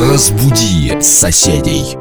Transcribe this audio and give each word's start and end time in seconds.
Разбуди 0.00 0.98
соседей. 1.02 1.99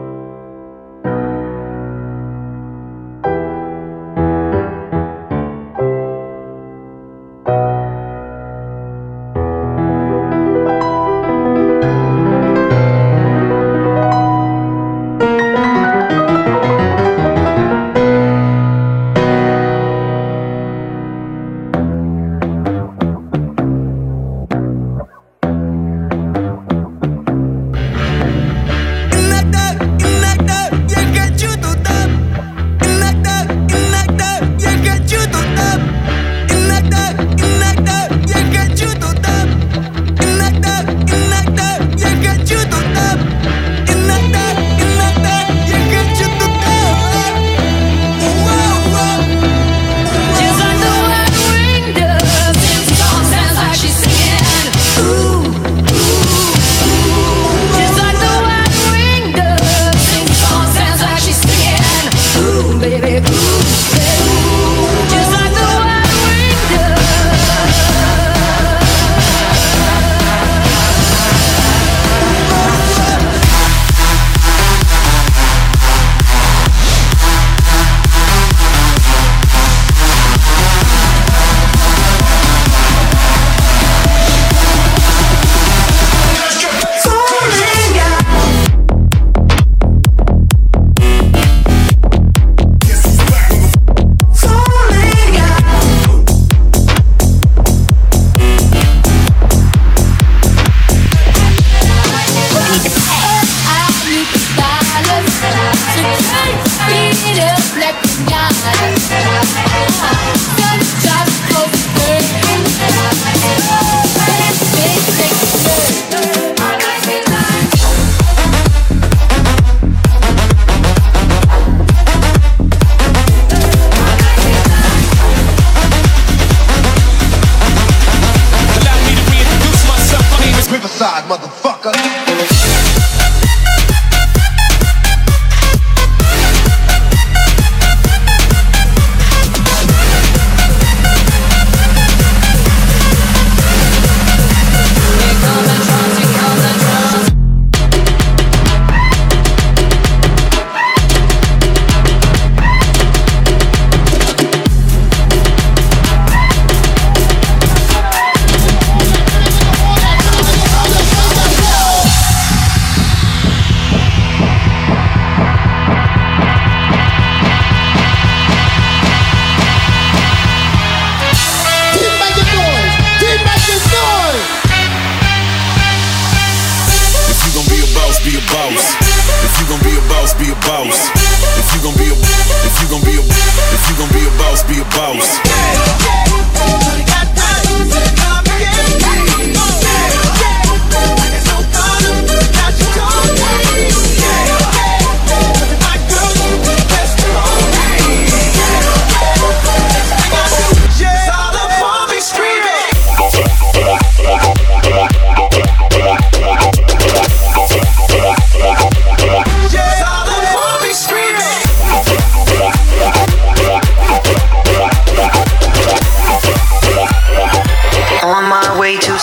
suicide, 130.89 131.23
motherfucker. 131.29 132.18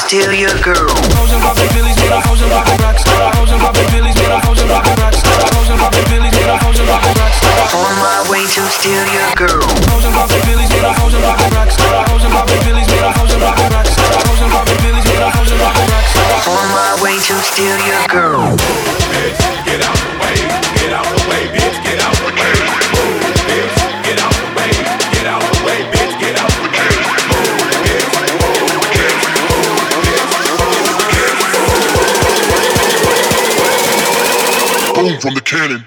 still 0.07 0.33
your 0.33 0.57
girl. 0.63 0.87
On 7.75 7.93
my 7.99 8.27
way 8.31 8.43
to 8.47 8.63
steal 8.71 9.07
your 9.13 9.26
from 35.15 35.35
the 35.35 35.41
cannon. 35.41 35.87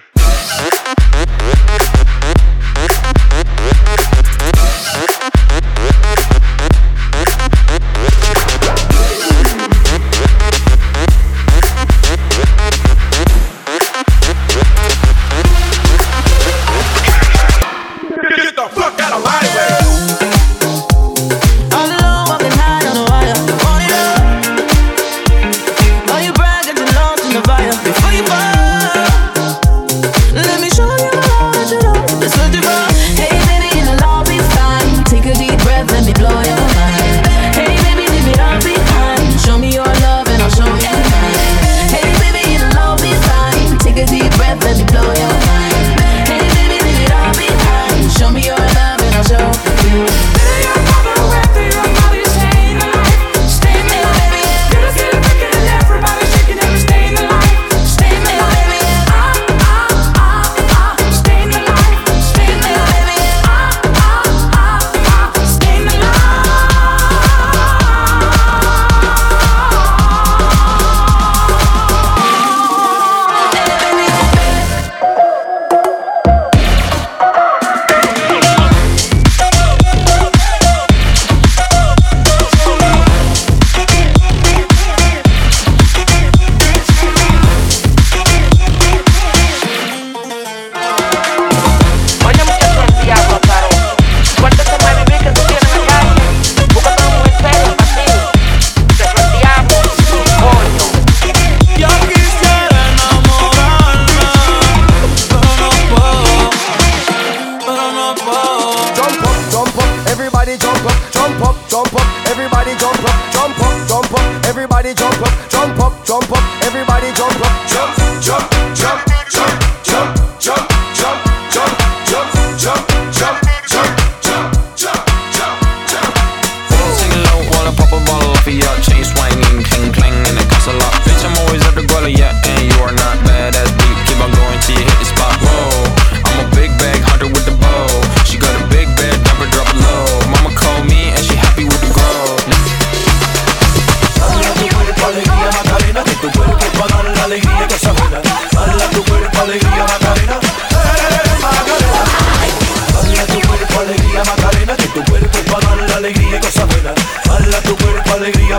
drop. 118.29 118.58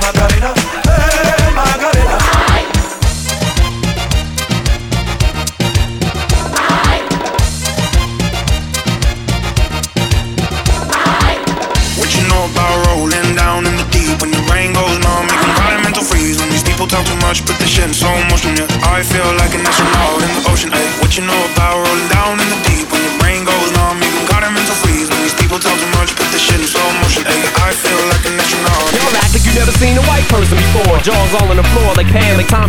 Macarena, 0.00 0.59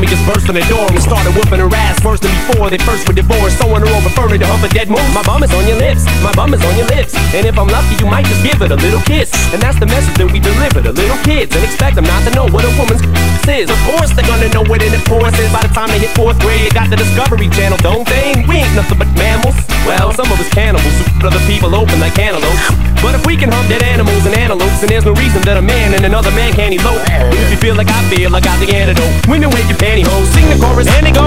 Tommy 0.01 0.17
just 0.17 0.25
burst 0.25 0.49
in 0.49 0.57
the 0.57 0.65
door 0.65 0.81
and 0.89 0.97
started 0.97 1.29
whooping 1.37 1.61
her 1.61 1.69
ass 1.77 2.01
worse 2.01 2.17
than 2.17 2.33
before. 2.41 2.73
They 2.73 2.81
first 2.81 3.05
were 3.05 3.13
divorced, 3.13 3.61
sewing 3.61 3.85
her 3.85 3.91
over 3.93 4.09
further 4.17 4.33
to 4.33 4.47
hump 4.49 4.65
a 4.65 4.69
dead 4.73 4.89
moose. 4.89 5.05
My 5.13 5.21
bum 5.21 5.45
is 5.45 5.53
on 5.53 5.61
your 5.69 5.77
lips, 5.77 6.09
my 6.25 6.33
bum 6.33 6.57
is 6.57 6.61
on 6.65 6.73
your 6.73 6.89
lips. 6.89 7.13
And 7.37 7.45
if 7.45 7.53
I'm 7.53 7.69
lucky, 7.69 8.01
you 8.01 8.09
might 8.09 8.25
just 8.25 8.41
give 8.41 8.57
it 8.65 8.73
a 8.73 8.79
little 8.81 9.01
kiss. 9.05 9.29
And 9.53 9.61
that's 9.61 9.77
the 9.77 9.85
message 9.85 10.17
that 10.17 10.25
we 10.25 10.41
deliver 10.41 10.81
to 10.81 10.89
little 10.89 11.21
kids 11.21 11.53
and 11.53 11.61
expect 11.61 12.01
them 12.01 12.09
not 12.09 12.25
to 12.25 12.33
know 12.33 12.49
what 12.49 12.65
a 12.65 12.73
woman's 12.81 13.05
is. 13.45 13.69
Of 13.69 13.77
course, 13.93 14.09
they're 14.17 14.25
gonna 14.25 14.49
know 14.49 14.65
what 14.65 14.81
an 14.81 14.89
course 15.05 15.37
is 15.37 15.53
by 15.53 15.61
the 15.61 15.69
time 15.69 15.93
they 15.93 16.01
hit 16.01 16.09
fourth 16.17 16.41
grade. 16.41 16.73
Got 16.73 16.89
the 16.89 16.97
Discovery 16.97 17.49
Channel, 17.53 17.77
don't 17.85 18.07
they? 18.09 18.41
We 18.49 18.65
ain't 18.65 18.73
nothing 18.73 18.97
but 18.97 19.09
mammals. 19.13 19.53
Well, 19.85 20.13
some 20.17 20.29
of 20.33 20.37
us 20.41 20.49
cannibals 20.49 20.97
who 20.97 21.29
other 21.29 21.41
people 21.45 21.77
open 21.77 22.01
like 22.01 22.17
antelopes. 22.17 22.73
But 23.01 23.17
if 23.17 23.25
we 23.25 23.33
can 23.37 23.49
hump 23.49 23.65
dead 23.69 23.81
animals 23.81 24.25
and 24.25 24.33
antelopes, 24.37 24.81
then 24.81 24.89
there's 24.93 25.05
no 25.05 25.13
reason 25.13 25.41
that 25.45 25.57
a 25.57 25.61
man 25.61 25.93
and 25.93 26.05
another 26.05 26.29
man 26.37 26.53
can't 26.53 26.73
elope. 26.73 27.01
If 27.33 27.49
you 27.49 27.57
feel 27.57 27.75
like 27.75 27.89
I 27.89 28.01
feel, 28.13 28.29
I 28.33 28.41
got 28.41 28.61
the 28.61 28.69
antidote. 28.69 29.09
When 29.25 29.41
you 29.41 29.49
wave 29.49 29.65
your 29.69 29.81
pantyhose, 29.91 30.33
sing 30.33 30.49
the 30.49 30.65
chorus 30.65 30.87
and 30.87 31.05
they 31.05 31.11
go. 31.11 31.21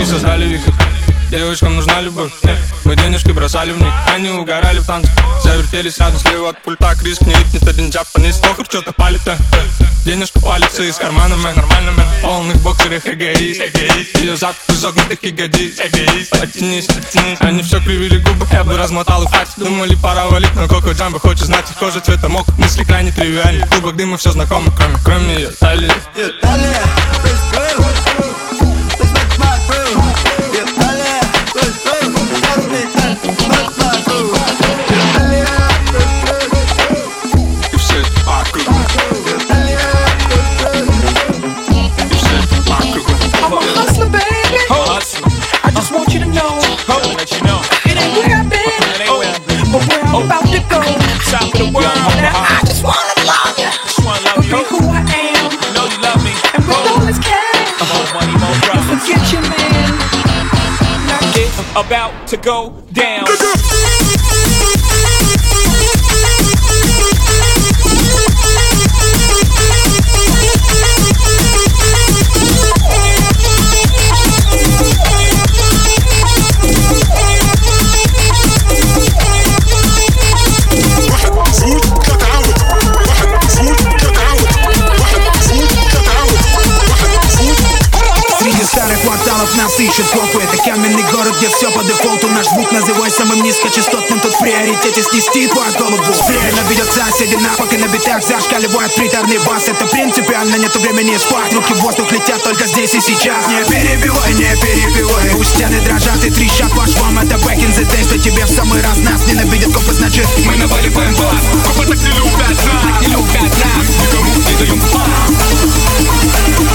Девочки 0.00 0.14
создали 0.14 0.46
вихрь 0.46 0.70
Девочкам 1.30 1.76
нужна 1.76 2.00
любовь. 2.00 2.32
Э, 2.44 2.56
Мы 2.84 2.96
денежки 2.96 3.30
бросали 3.32 3.72
в 3.72 3.78
них. 3.78 3.92
Они 4.08 4.30
угорали 4.30 4.78
в 4.78 4.86
танцах 4.86 5.12
Завертелись 5.44 5.98
рядом 5.98 6.18
слева 6.18 6.48
от 6.48 6.62
пульта. 6.62 6.94
Крис 6.98 7.20
не 7.20 7.34
випнет 7.34 7.68
один 7.68 7.90
джапанис 7.90 8.38
Похуй, 8.38 8.64
что-то 8.64 8.92
палит 8.92 9.20
э, 9.26 9.32
э. 9.32 9.84
Денежка 10.06 10.40
палится 10.40 10.82
из 10.84 10.96
кармана 10.96 11.36
мэн. 11.36 11.54
Нормально 11.54 11.92
мэн. 11.92 12.06
Полных 12.22 12.56
боксерах 12.62 13.06
эгоист. 13.06 13.60
Ее 14.16 14.36
зад 14.36 14.56
изогнутых 14.68 15.22
ягодиц 15.22 15.78
Оттянись, 15.78 16.88
оттянись 16.88 17.40
Они 17.40 17.62
все 17.62 17.78
кривили 17.80 18.18
губы 18.18 18.46
Я 18.50 18.64
бы 18.64 18.78
размотал 18.78 19.22
их 19.24 19.28
хватит 19.28 19.52
Думали 19.58 19.94
пора 19.96 20.28
валить 20.28 20.54
Но 20.54 20.66
Коко 20.66 20.92
Джамбо 20.92 21.18
хочет 21.18 21.44
знать. 21.44 21.70
Их 21.70 21.76
кожа 21.76 22.00
цвета 22.00 22.30
мок 22.30 22.48
Мысли 22.56 22.84
крайне 22.84 23.12
тривиальны. 23.12 23.66
Кубок 23.66 23.96
дыма 23.96 24.16
все 24.16 24.32
знакомо 24.32 24.72
Кроме, 24.74 24.96
кроме 25.04 25.34
ее 25.34 25.48
талии. 25.50 25.92
И 26.16 26.32
to 62.30 62.36
go 62.36 62.70
down. 62.92 63.26
Среди 88.40 88.64
старых 88.64 89.00
кварталов 89.02 89.54
нас 89.56 89.78
ищут 89.80 90.06
копы 90.06 90.42
Это 90.42 90.56
каменный 90.64 91.02
город, 91.12 91.34
где 91.36 91.48
все 91.48 91.70
по 91.72 91.82
дефолту 91.84 92.19
Наш 92.40 92.48
звук 92.48 92.72
называй 92.72 93.10
самым 93.10 93.42
низкочастотным 93.42 94.18
Тут 94.18 94.32
в 94.32 94.38
приоритете 94.38 95.02
снести 95.02 95.46
твою 95.46 95.70
голову. 95.74 96.14
Стрельно 96.14 96.62
бьет 96.70 96.90
соседи 96.90 97.34
на 97.34 97.52
и 97.66 97.76
на 97.76 97.86
битах 97.88 98.24
Зашкаливает 98.24 98.94
приторный 98.94 99.38
бас 99.40 99.68
Это 99.68 99.84
принципиально, 99.84 100.56
нету 100.56 100.80
времени 100.80 101.18
спать. 101.18 101.52
Руки 101.52 101.74
в 101.74 101.80
воздух 101.80 102.10
летят 102.10 102.42
только 102.42 102.64
здесь 102.64 102.94
и 102.94 103.00
сейчас. 103.02 103.46
Не 103.46 103.62
перебивай, 103.70 104.32
не 104.32 104.56
перебивай. 104.56 105.28
Пусть 105.36 105.50
стены 105.50 105.82
дрожат 105.82 106.24
и 106.24 106.30
трещат 106.30 106.72
Ваш 106.72 106.96
вам 106.96 107.18
это 107.18 107.34
back 107.44 107.58
in 107.58 107.76
the 107.76 107.84
day 107.84 108.02
Что 108.04 108.18
тебе 108.18 108.46
в 108.46 108.50
самый 108.50 108.80
раз 108.80 108.96
нас 109.00 109.26
ненавидят 109.26 109.74
копы 109.74 109.92
Значит 109.92 110.26
мы 110.46 110.56
наваливаем 110.56 111.14
бас 111.16 111.44
Копы 111.66 111.88
так 111.88 111.98
не 111.98 112.08
любят 112.08 112.38
нас. 112.38 112.56
Так 112.56 113.02
не 113.02 113.08
любят 113.08 113.42
нас. 113.42 113.86
Никому 114.00 114.34
не 114.48 114.54
даем 114.56 114.80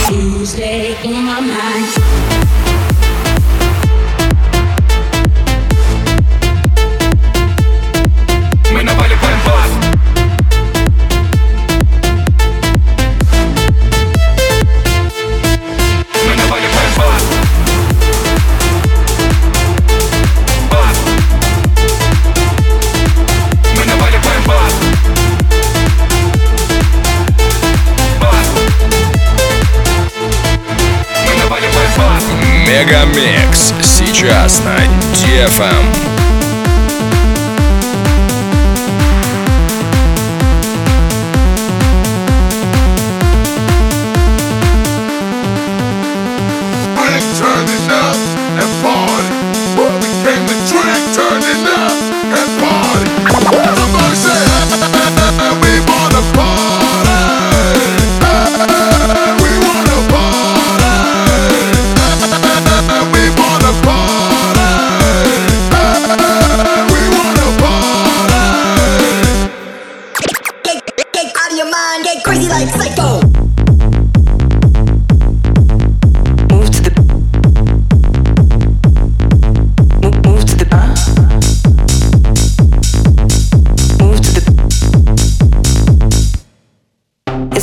Tuesday 0.09 0.95
in 1.03 1.25
my 1.25 1.41
mind. 1.41 2.74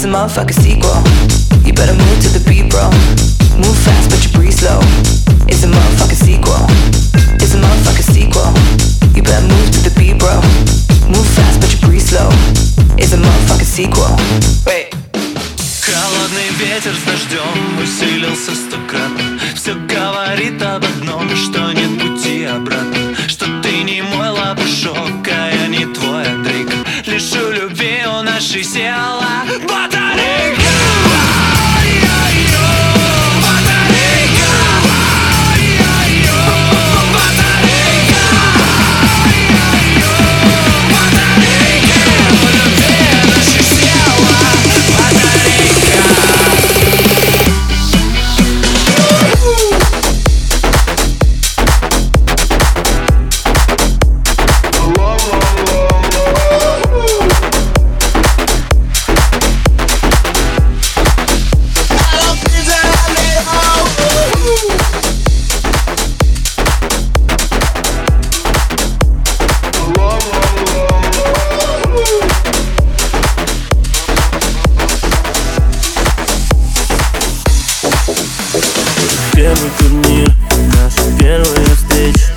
It's 0.02 0.10
a 0.10 0.18
motherfucking 0.18 0.58
sequel. 0.58 0.98
You 1.64 1.72
better 1.72 1.94
move 1.94 2.18
to 2.26 2.28
the 2.34 2.42
beat, 2.50 2.66
bro. 2.68 2.90
Move 3.54 3.78
fast, 3.86 4.10
but 4.10 4.18
you 4.26 4.32
breathe 4.34 4.52
slow. 4.52 4.82
It's 5.46 5.62
a 5.62 5.68
motherfucking 5.70 6.18
sequel. 6.18 6.58
It's 7.38 7.54
a 7.54 7.58
motherfucking 7.62 8.10
sequel. 8.10 8.50
You 9.14 9.22
better 9.22 9.46
move 9.46 9.70
to 9.70 9.78
the 9.86 9.94
beat, 9.94 10.18
bro. 10.18 10.42
Move 11.06 11.28
fast, 11.38 11.60
but 11.60 11.70
you 11.70 11.78
breathe 11.86 12.02
slow. 12.02 12.26
It's 12.98 13.12
a 13.12 13.16
motherfucking 13.16 13.62
sequel. 13.62 14.10
Wait. 14.66 14.90
Холодный 15.86 16.50
ветер 16.58 16.94
с 16.98 17.02
дождем 17.06 17.78
усилился 17.80 18.56
стократно 18.56 19.38
Все 19.54 19.74
говорит 19.74 20.60
об 20.62 20.84
одном, 20.84 21.28
что 21.36 21.70
нет 21.72 22.00
пути 22.00 22.44
обратно 22.44 23.14
Что 23.28 23.46
ты 23.62 23.82
не 23.82 24.02
мой 24.02 24.30
лопушок, 24.30 25.28
а 25.28 25.50
я 25.52 25.68
не 25.68 25.84
твой 25.86 26.26
Андрейка 26.26 26.74
Лишу 27.06 27.50
любви 27.50 28.00
у 28.06 28.22
нашей 28.22 28.64
села 28.64 29.11
Первый 79.42 79.70
турнир, 79.76 80.30
наша 80.72 81.02
первая 81.18 81.66
встреча 81.74 82.31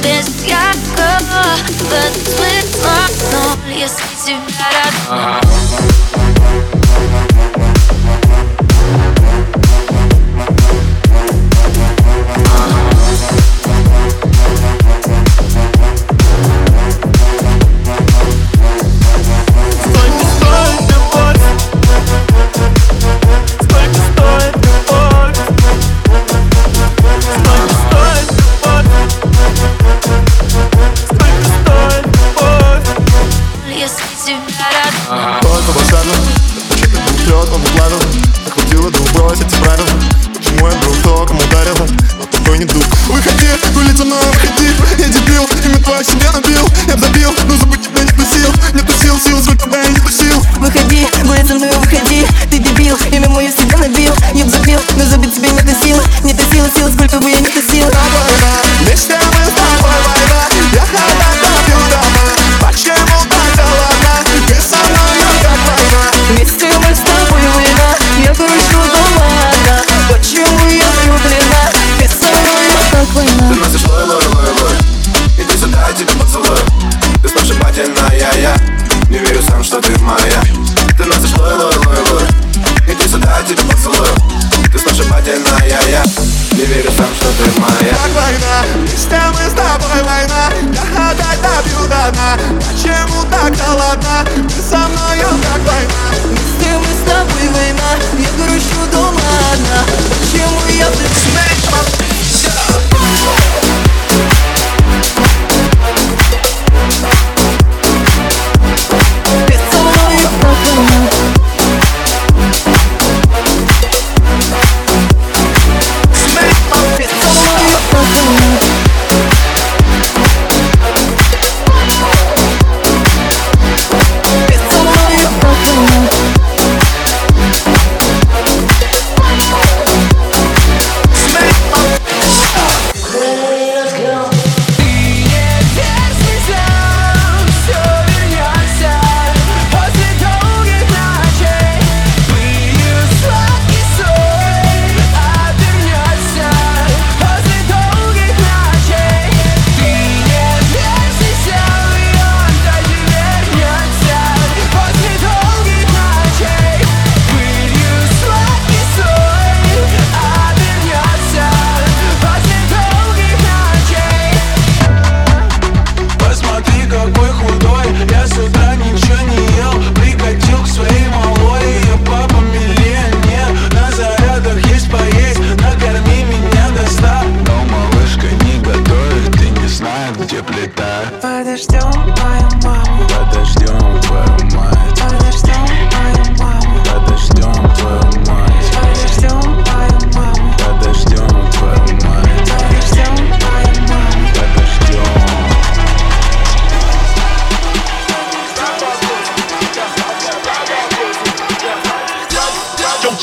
Светит 0.00 0.48
ярко 0.48 1.18
В 1.20 1.92
этот 1.92 2.14
смысл 2.24 2.88
ноль 3.32 3.74
Если 3.74 4.02
тебя 4.24 4.66
рядом 4.72 5.40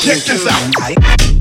check 0.01 0.23
this 0.23 0.47
out. 0.47 1.38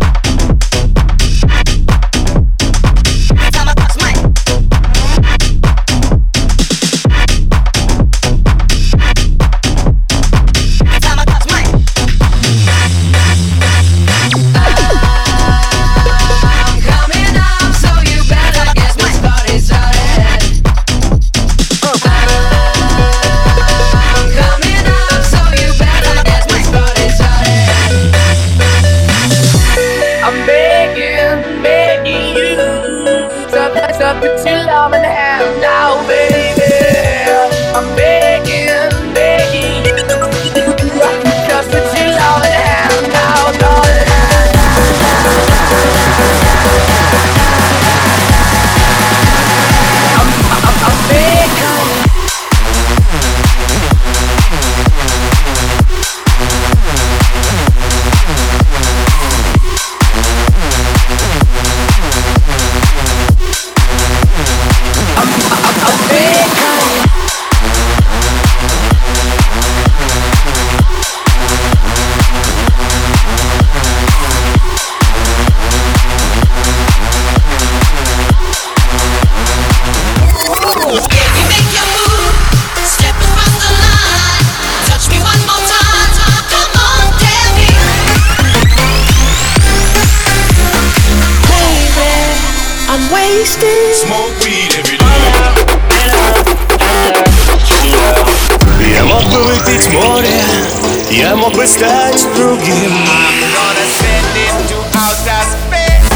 again. 102.73 102.93
I'm 102.93 103.41
gonna 103.55 103.87
send 103.99 104.37
it 104.45 104.55
to 104.69 104.77
outer 104.99 105.43
space. 105.53 106.09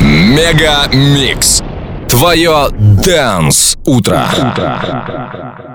Мега 0.00 0.88
Микс. 0.92 1.62
Твое 2.08 2.68
Дэнс 2.70 3.76
Утро. 3.86 4.28
утро. 4.36 5.73